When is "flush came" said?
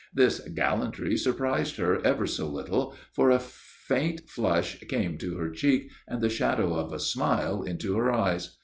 4.31-5.11